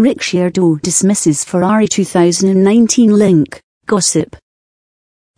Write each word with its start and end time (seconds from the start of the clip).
Ricciardo 0.00 0.76
dismisses 0.76 1.44
Ferrari 1.44 1.86
2019 1.86 3.12
link, 3.18 3.60
gossip. 3.84 4.34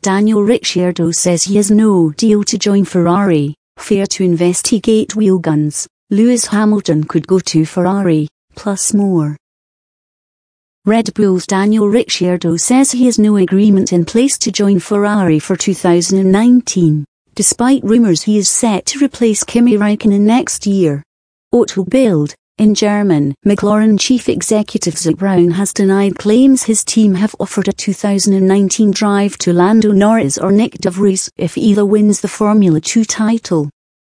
Daniel 0.03 0.45
Rick 0.45 0.61
Ricciardo 0.61 1.11
says 1.11 1.43
he 1.43 1.57
has 1.57 1.73
no 1.73 2.13
deal 2.13 2.45
to 2.45 2.57
join 2.57 2.85
Ferrari, 2.85 3.57
FIA 3.79 4.07
to 4.07 4.23
investigate 4.23 5.17
wheel 5.17 5.41
guns, 5.41 5.89
Lewis 6.11 6.47
Hamilton 6.47 7.03
could 7.03 7.27
go 7.27 7.41
to 7.41 7.67
Ferrari, 7.67 8.29
plus 8.55 8.95
more. 8.95 9.37
Red 10.85 11.13
Bull's 11.15 11.45
Daniel 11.45 11.89
Ricciardo 11.89 12.57
says 12.57 12.93
he 12.93 13.07
has 13.07 13.19
no 13.19 13.39
agreement 13.39 13.93
in 13.93 14.05
place 14.05 14.39
to 14.39 14.53
join 14.53 14.79
Ferrari 14.79 15.41
for 15.41 15.57
2019, 15.57 17.05
despite 17.35 17.83
rumours 17.83 18.23
he 18.23 18.39
is 18.39 18.49
set 18.49 18.87
to 18.87 19.05
replace 19.05 19.43
Kimi 19.43 19.73
Raikkonen 19.73 20.21
next 20.21 20.69
year. 20.69 21.03
Auto 21.51 21.83
Bild, 21.85 22.37
in 22.59 22.75
German, 22.75 23.35
McLaren 23.47 23.99
chief 23.99 24.29
executive 24.29 24.97
Zak 24.97 25.17
Brown 25.17 25.51
has 25.53 25.73
denied 25.73 26.19
claims 26.19 26.63
his 26.63 26.85
team 26.85 27.15
have 27.15 27.35
offered 27.41 27.67
a 27.67 27.73
2019 27.73 28.91
drive 28.91 29.39
to 29.39 29.53
Lando 29.53 29.91
Norris 29.91 30.39
or 30.39 30.51
Nyck 30.51 30.79
de 30.79 30.91
Vries 30.91 31.31
if 31.37 31.57
either 31.57 31.85
wins 31.85 32.21
the 32.21 32.29
Formula 32.29 32.81
2 32.81 33.05
title. 33.05 33.71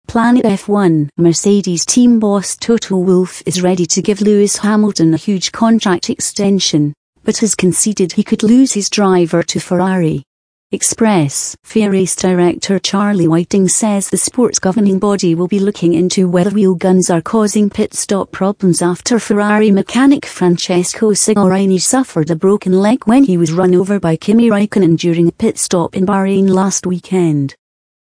Planet 0.06 0.44
F1 0.44 1.08
Mercedes 1.18 1.84
team 1.84 2.18
boss 2.18 2.56
Toto 2.56 2.96
Wolff 2.96 3.42
is 3.44 3.60
ready 3.60 3.84
to 3.86 4.00
give 4.00 4.22
Lewis 4.22 4.56
Hamilton 4.56 5.12
a 5.12 5.18
huge 5.18 5.52
contract 5.52 6.08
extension, 6.08 6.94
but 7.24 7.38
has 7.38 7.54
conceded 7.54 8.12
he 8.12 8.24
could 8.24 8.42
lose 8.42 8.72
his 8.72 8.88
driver 8.88 9.42
to 9.42 9.60
Ferrari. 9.60 10.22
Express 10.70 11.56
race 11.74 12.14
director 12.14 12.78
Charlie 12.78 13.26
Whiting 13.26 13.68
says 13.68 14.10
the 14.10 14.18
sports 14.18 14.58
governing 14.58 14.98
body 14.98 15.34
will 15.34 15.48
be 15.48 15.60
looking 15.60 15.94
into 15.94 16.28
whether 16.28 16.50
wheel 16.50 16.74
guns 16.74 17.08
are 17.08 17.22
causing 17.22 17.70
pit 17.70 17.94
stop 17.94 18.32
problems 18.32 18.82
after 18.82 19.18
Ferrari 19.18 19.70
mechanic 19.70 20.26
Francesco 20.26 21.12
Cigarini 21.12 21.80
suffered 21.80 22.30
a 22.30 22.36
broken 22.36 22.72
leg 22.72 23.06
when 23.06 23.24
he 23.24 23.38
was 23.38 23.50
run 23.50 23.74
over 23.74 23.98
by 23.98 24.14
Kimi 24.14 24.50
Raikkonen 24.50 24.98
during 24.98 25.28
a 25.28 25.32
pit 25.32 25.56
stop 25.56 25.96
in 25.96 26.04
Bahrain 26.04 26.50
last 26.50 26.86
weekend. 26.86 27.54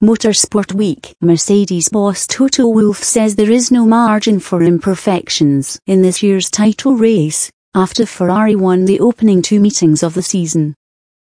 Motorsport 0.03 0.73
Week 0.73 1.15
Mercedes 1.21 1.89
boss 1.89 2.25
Toto 2.25 2.67
Wolff 2.67 3.03
says 3.03 3.35
there 3.35 3.51
is 3.51 3.71
no 3.71 3.85
margin 3.85 4.39
for 4.39 4.63
imperfections 4.63 5.79
in 5.85 6.01
this 6.01 6.23
year's 6.23 6.49
title 6.49 6.95
race, 6.95 7.51
after 7.75 8.07
Ferrari 8.07 8.55
won 8.55 8.85
the 8.85 8.99
opening 8.99 9.43
two 9.43 9.59
meetings 9.59 10.01
of 10.01 10.15
the 10.15 10.23
season. 10.23 10.73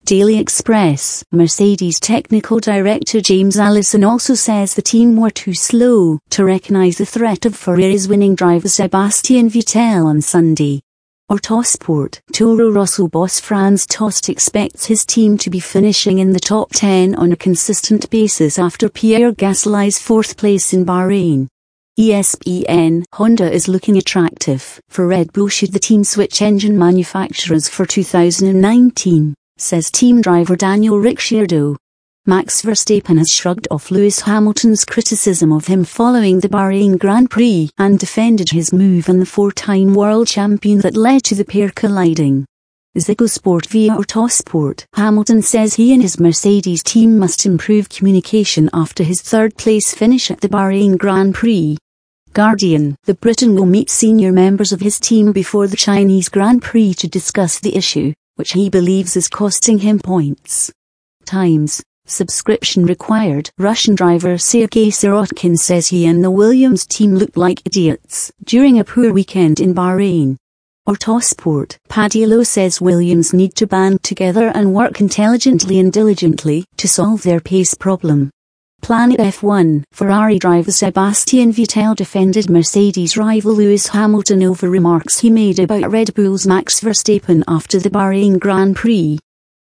Daily 0.05 0.37
Express, 0.37 1.23
Mercedes 1.31 1.97
technical 1.97 2.59
director 2.59 3.21
James 3.21 3.57
Allison 3.57 4.03
also 4.03 4.33
says 4.33 4.73
the 4.73 4.81
team 4.81 5.15
were 5.15 5.29
too 5.29 5.53
slow 5.53 6.19
to 6.31 6.43
recognise 6.43 6.97
the 6.97 7.05
threat 7.05 7.45
of 7.45 7.55
Ferrari's 7.55 8.05
winning 8.09 8.35
driver 8.35 8.67
Sebastian 8.67 9.49
Vettel 9.49 10.05
on 10.05 10.19
Sunday. 10.19 10.81
Autosport, 11.31 12.19
Toro 12.33 12.69
Rosso 12.69 13.07
boss 13.07 13.39
Franz 13.39 13.87
Tost 13.87 14.27
expects 14.27 14.87
his 14.87 15.05
team 15.05 15.37
to 15.37 15.49
be 15.49 15.61
finishing 15.61 16.19
in 16.19 16.33
the 16.33 16.39
top 16.39 16.71
10 16.73 17.15
on 17.15 17.31
a 17.31 17.37
consistent 17.37 18.09
basis 18.09 18.59
after 18.59 18.89
Pierre 18.89 19.31
Gasly's 19.31 19.99
fourth 19.99 20.35
place 20.35 20.73
in 20.73 20.85
Bahrain. 20.85 21.47
ESPN 21.97 23.05
Honda 23.13 23.49
is 23.49 23.69
looking 23.69 23.95
attractive 23.95 24.81
for 24.89 25.07
Red 25.07 25.31
Bull 25.31 25.47
should 25.47 25.71
the 25.71 25.79
team 25.79 26.03
switch 26.03 26.41
engine 26.41 26.77
manufacturers 26.77 27.69
for 27.69 27.85
2019 27.85 29.33
says 29.63 29.89
team 29.89 30.21
driver 30.21 30.57
Daniel 30.57 30.99
Ricciardo. 30.99 31.77
Max 32.25 32.61
Verstappen 32.61 33.17
has 33.17 33.31
shrugged 33.31 33.67
off 33.71 33.91
Lewis 33.91 34.19
Hamilton's 34.19 34.83
criticism 34.83 35.53
of 35.53 35.67
him 35.67 35.85
following 35.85 36.39
the 36.39 36.49
Bahrain 36.49 36.99
Grand 36.99 37.29
Prix 37.29 37.69
and 37.77 37.97
defended 37.97 38.49
his 38.49 38.73
move 38.73 39.07
on 39.09 39.19
the 39.19 39.25
four-time 39.25 39.93
world 39.93 40.27
champion 40.27 40.79
that 40.79 40.97
led 40.97 41.23
to 41.23 41.35
the 41.35 41.45
pair 41.45 41.69
colliding. 41.69 42.45
Ziggo 42.97 43.29
Sport 43.29 43.65
via 43.67 43.91
Autosport. 43.91 44.85
Hamilton 44.95 45.41
says 45.41 45.75
he 45.75 45.93
and 45.93 46.01
his 46.01 46.19
Mercedes 46.19 46.83
team 46.83 47.17
must 47.17 47.45
improve 47.45 47.89
communication 47.89 48.69
after 48.73 49.03
his 49.03 49.21
third 49.21 49.57
place 49.57 49.93
finish 49.93 50.29
at 50.29 50.41
the 50.41 50.49
Bahrain 50.49 50.97
Grand 50.97 51.35
Prix. 51.35 51.77
Guardian, 52.33 52.95
the 53.05 53.13
Briton 53.13 53.55
will 53.55 53.65
meet 53.65 53.89
senior 53.89 54.31
members 54.31 54.73
of 54.73 54.81
his 54.81 54.99
team 54.99 55.31
before 55.31 55.67
the 55.67 55.77
Chinese 55.77 56.29
Grand 56.29 56.61
Prix 56.61 56.93
to 56.95 57.07
discuss 57.07 57.59
the 57.59 57.75
issue 57.75 58.13
which 58.35 58.53
he 58.53 58.69
believes 58.69 59.15
is 59.15 59.27
costing 59.27 59.79
him 59.79 59.99
points. 59.99 60.71
Times, 61.25 61.81
subscription 62.05 62.85
required. 62.85 63.49
Russian 63.57 63.95
driver 63.95 64.37
Sergei 64.37 64.87
Sirotkin 64.87 65.57
says 65.57 65.87
he 65.87 66.05
and 66.05 66.23
the 66.23 66.31
Williams 66.31 66.85
team 66.85 67.15
looked 67.15 67.37
like 67.37 67.61
idiots 67.65 68.31
during 68.43 68.79
a 68.79 68.83
poor 68.83 69.13
weekend 69.13 69.59
in 69.59 69.73
Bahrain. 69.73 70.37
Or 70.85 70.95
Autosport, 70.95 71.77
Paddy 71.87 72.25
Lowe 72.25 72.43
says 72.43 72.81
Williams 72.81 73.31
need 73.31 73.55
to 73.55 73.65
band 73.65 74.03
together 74.03 74.49
and 74.49 74.73
work 74.73 74.99
intelligently 74.99 75.79
and 75.79 75.93
diligently 75.93 76.65
to 76.75 76.89
solve 76.89 77.23
their 77.23 77.39
pace 77.39 77.73
problem. 77.73 78.31
Planet 78.83 79.17
F1, 79.17 79.85
Ferrari 79.93 80.37
driver 80.37 80.69
Sebastian 80.69 81.53
Vettel 81.53 81.95
defended 81.95 82.49
Mercedes 82.49 83.15
rival 83.15 83.53
Lewis 83.53 83.87
Hamilton 83.87 84.43
over 84.43 84.69
remarks 84.69 85.19
he 85.19 85.29
made 85.29 85.59
about 85.59 85.89
Red 85.89 86.13
Bull's 86.13 86.45
Max 86.45 86.81
Verstappen 86.81 87.45
after 87.47 87.79
the 87.79 87.89
Bahrain 87.89 88.37
Grand 88.37 88.75
Prix. 88.75 89.19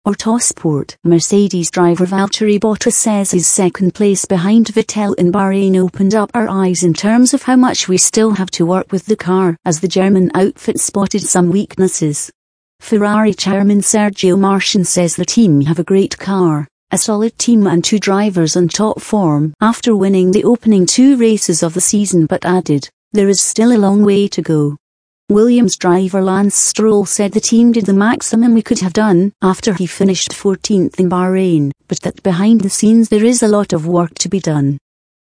Autosport, 0.07 0.95
Mercedes 1.03 1.69
driver 1.69 2.05
Valtteri 2.05 2.57
Bottas 2.57 2.93
says 2.93 3.31
his 3.31 3.45
second 3.45 3.93
place 3.93 4.23
behind 4.23 4.67
Vettel 4.67 5.15
in 5.15 5.33
Bahrain 5.33 5.75
opened 5.75 6.15
up 6.15 6.31
our 6.33 6.47
eyes 6.47 6.83
in 6.83 6.93
terms 6.93 7.33
of 7.33 7.43
how 7.43 7.57
much 7.57 7.89
we 7.89 7.97
still 7.97 8.31
have 8.31 8.51
to 8.51 8.65
work 8.65 8.93
with 8.93 9.05
the 9.05 9.17
car 9.17 9.57
as 9.65 9.81
the 9.81 9.89
German 9.89 10.31
outfit 10.33 10.79
spotted 10.79 11.23
some 11.23 11.51
weaknesses. 11.51 12.31
Ferrari 12.79 13.33
chairman 13.33 13.81
Sergio 13.81 14.37
Marchionne 14.39 14.87
says 14.87 15.17
the 15.17 15.25
team 15.25 15.59
have 15.59 15.79
a 15.79 15.83
great 15.83 16.17
car, 16.17 16.68
a 16.91 16.97
solid 16.97 17.37
team 17.37 17.67
and 17.67 17.83
two 17.83 17.99
drivers 17.99 18.55
in 18.55 18.67
top 18.67 18.99
form 18.99 19.53
after 19.61 19.95
winning 19.95 20.31
the 20.31 20.43
opening 20.43 20.87
two 20.87 21.15
races 21.17 21.61
of 21.61 21.75
the 21.75 21.81
season 21.81 22.25
but 22.25 22.43
added, 22.45 22.89
there 23.11 23.29
is 23.29 23.39
still 23.39 23.71
a 23.71 23.77
long 23.77 24.03
way 24.03 24.27
to 24.27 24.41
go. 24.41 24.75
Williams 25.29 25.77
driver 25.77 26.19
Lance 26.19 26.55
Stroll 26.55 27.05
said 27.05 27.31
the 27.31 27.39
team 27.39 27.71
did 27.71 27.85
the 27.85 27.93
maximum 27.93 28.55
we 28.55 28.63
could 28.63 28.79
have 28.79 28.93
done 28.93 29.31
after 29.43 29.75
he 29.75 29.85
finished 29.85 30.31
14th 30.31 30.99
in 30.99 31.07
Bahrain, 31.09 31.69
but 31.87 32.01
that 32.01 32.23
behind 32.23 32.61
the 32.61 32.69
scenes 32.71 33.09
there 33.09 33.25
is 33.25 33.43
a 33.43 33.47
lot 33.47 33.71
of 33.71 33.85
work 33.85 34.15
to 34.15 34.27
be 34.27 34.39
done. 34.39 34.79